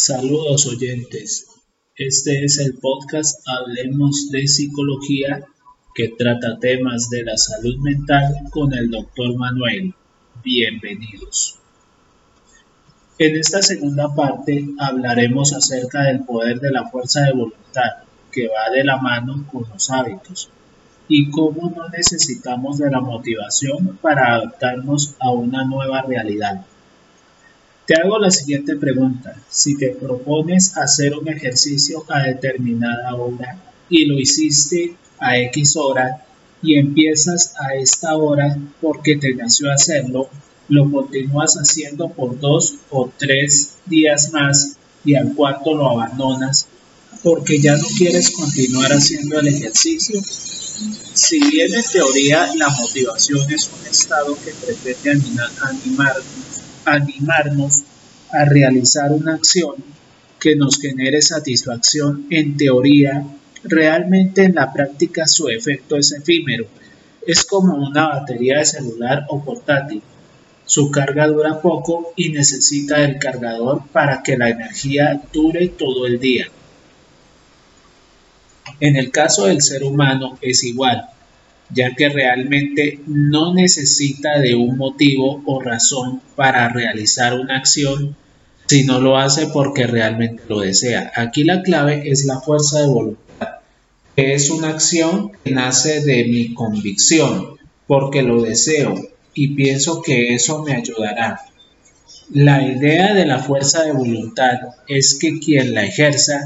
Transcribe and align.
Saludos 0.00 0.64
oyentes. 0.68 1.48
Este 1.96 2.44
es 2.44 2.60
el 2.60 2.74
podcast 2.74 3.40
Hablemos 3.48 4.30
de 4.30 4.46
Psicología 4.46 5.44
que 5.92 6.10
trata 6.16 6.56
temas 6.60 7.10
de 7.10 7.24
la 7.24 7.36
salud 7.36 7.78
mental 7.78 8.44
con 8.50 8.72
el 8.74 8.90
doctor 8.92 9.36
Manuel. 9.36 9.92
Bienvenidos. 10.44 11.58
En 13.18 13.36
esta 13.38 13.60
segunda 13.60 14.14
parte 14.14 14.68
hablaremos 14.78 15.52
acerca 15.52 16.04
del 16.04 16.24
poder 16.24 16.60
de 16.60 16.70
la 16.70 16.88
fuerza 16.88 17.22
de 17.22 17.32
voluntad 17.32 18.04
que 18.30 18.46
va 18.46 18.72
de 18.72 18.84
la 18.84 18.98
mano 18.98 19.48
con 19.50 19.68
los 19.68 19.90
hábitos 19.90 20.48
y 21.08 21.28
cómo 21.28 21.72
no 21.74 21.88
necesitamos 21.88 22.78
de 22.78 22.88
la 22.88 23.00
motivación 23.00 23.98
para 24.00 24.36
adaptarnos 24.36 25.16
a 25.18 25.32
una 25.32 25.64
nueva 25.64 26.02
realidad. 26.02 26.64
Te 27.88 27.94
hago 27.94 28.18
la 28.18 28.30
siguiente 28.30 28.76
pregunta. 28.76 29.34
Si 29.48 29.74
te 29.74 29.88
propones 29.88 30.76
hacer 30.76 31.14
un 31.14 31.26
ejercicio 31.26 32.04
a 32.10 32.20
determinada 32.20 33.14
hora 33.14 33.58
y 33.88 34.04
lo 34.04 34.18
hiciste 34.18 34.94
a 35.18 35.38
X 35.38 35.74
hora 35.76 36.22
y 36.60 36.78
empiezas 36.78 37.54
a 37.58 37.76
esta 37.76 38.14
hora 38.14 38.58
porque 38.82 39.16
te 39.16 39.34
nació 39.34 39.72
hacerlo, 39.72 40.28
lo 40.68 40.90
continúas 40.90 41.54
haciendo 41.54 42.10
por 42.10 42.38
dos 42.38 42.74
o 42.90 43.10
tres 43.16 43.76
días 43.86 44.34
más 44.34 44.76
y 45.02 45.14
al 45.14 45.34
cuarto 45.34 45.74
lo 45.74 45.88
abandonas 45.88 46.68
porque 47.22 47.58
ya 47.58 47.74
no 47.74 47.86
quieres 47.96 48.32
continuar 48.32 48.92
haciendo 48.92 49.40
el 49.40 49.48
ejercicio. 49.48 50.20
Si 50.22 51.40
bien 51.40 51.72
en 51.72 51.84
teoría 51.90 52.54
la 52.54 52.68
motivación 52.68 53.50
es 53.50 53.70
un 53.72 53.86
estado 53.86 54.36
que 54.44 54.52
pretende 54.52 55.42
animarnos 55.62 56.47
animarnos 56.92 57.82
a 58.32 58.44
realizar 58.44 59.10
una 59.12 59.34
acción 59.34 59.74
que 60.38 60.56
nos 60.56 60.80
genere 60.80 61.20
satisfacción 61.22 62.26
en 62.30 62.56
teoría, 62.56 63.26
realmente 63.64 64.44
en 64.44 64.54
la 64.54 64.72
práctica 64.72 65.26
su 65.26 65.48
efecto 65.48 65.96
es 65.96 66.12
efímero. 66.12 66.66
Es 67.26 67.44
como 67.44 67.74
una 67.74 68.08
batería 68.08 68.58
de 68.58 68.66
celular 68.66 69.26
o 69.28 69.44
portátil. 69.44 70.02
Su 70.64 70.90
carga 70.90 71.26
dura 71.26 71.60
poco 71.60 72.12
y 72.14 72.30
necesita 72.30 73.02
el 73.02 73.18
cargador 73.18 73.82
para 73.90 74.22
que 74.22 74.36
la 74.36 74.50
energía 74.50 75.20
dure 75.32 75.68
todo 75.68 76.06
el 76.06 76.20
día. 76.20 76.48
En 78.80 78.96
el 78.96 79.10
caso 79.10 79.46
del 79.46 79.62
ser 79.62 79.82
humano 79.82 80.38
es 80.40 80.62
igual 80.62 81.08
ya 81.70 81.94
que 81.94 82.08
realmente 82.08 83.00
no 83.06 83.54
necesita 83.54 84.38
de 84.38 84.54
un 84.54 84.78
motivo 84.78 85.42
o 85.44 85.60
razón 85.60 86.20
para 86.34 86.68
realizar 86.68 87.38
una 87.38 87.56
acción, 87.56 88.16
sino 88.66 89.00
lo 89.00 89.16
hace 89.16 89.48
porque 89.48 89.86
realmente 89.86 90.42
lo 90.48 90.60
desea. 90.60 91.12
Aquí 91.14 91.44
la 91.44 91.62
clave 91.62 92.10
es 92.10 92.24
la 92.24 92.40
fuerza 92.40 92.80
de 92.80 92.86
voluntad, 92.86 93.48
que 94.16 94.34
es 94.34 94.50
una 94.50 94.68
acción 94.68 95.32
que 95.44 95.50
nace 95.50 96.02
de 96.02 96.24
mi 96.24 96.54
convicción, 96.54 97.58
porque 97.86 98.22
lo 98.22 98.42
deseo 98.42 98.94
y 99.34 99.54
pienso 99.54 100.02
que 100.02 100.34
eso 100.34 100.62
me 100.62 100.74
ayudará. 100.74 101.40
La 102.30 102.62
idea 102.62 103.14
de 103.14 103.24
la 103.24 103.38
fuerza 103.38 103.84
de 103.84 103.92
voluntad 103.92 104.58
es 104.86 105.14
que 105.18 105.38
quien 105.38 105.72
la 105.72 105.84
ejerza 105.84 106.42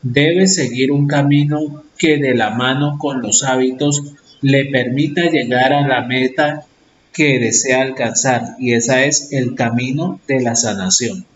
debe 0.00 0.46
seguir 0.46 0.92
un 0.92 1.06
camino 1.06 1.84
que 1.98 2.16
de 2.16 2.34
la 2.34 2.50
mano 2.50 2.96
con 2.98 3.20
los 3.20 3.42
hábitos 3.42 4.02
le 4.46 4.66
permita 4.66 5.22
llegar 5.22 5.72
a 5.72 5.84
la 5.88 6.02
meta 6.02 6.64
que 7.12 7.40
desea 7.40 7.82
alcanzar 7.82 8.54
y 8.60 8.74
ese 8.74 9.08
es 9.08 9.32
el 9.32 9.56
camino 9.56 10.20
de 10.28 10.40
la 10.40 10.54
sanación. 10.54 11.26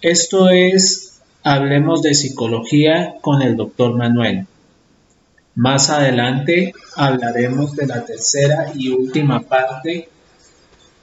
Esto 0.00 0.48
es 0.48 1.20
Hablemos 1.42 2.00
de 2.00 2.14
Psicología 2.14 3.16
con 3.20 3.42
el 3.42 3.54
doctor 3.54 3.98
Manuel. 3.98 4.46
Más 5.54 5.90
adelante 5.90 6.72
hablaremos 6.96 7.76
de 7.76 7.86
la 7.86 8.02
tercera 8.06 8.72
y 8.74 8.88
última 8.88 9.40
parte 9.40 10.08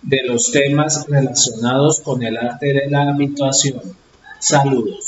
de 0.02 0.24
los 0.24 0.52
temas 0.52 1.06
relacionados 1.08 2.00
con 2.00 2.24
el 2.24 2.38
arte 2.38 2.74
de 2.74 2.90
la 2.90 3.10
habituación. 3.10 3.82
Saludos. 4.40 5.07